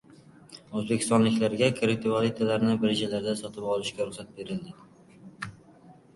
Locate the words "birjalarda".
2.87-3.37